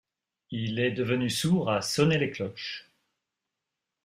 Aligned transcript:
Il 0.49 0.79
est 0.79 0.89
devenu 0.93 1.29
sourd 1.29 1.69
à 1.69 1.83
sonner 1.83 2.17
les 2.17 2.31
cloches. 2.31 2.89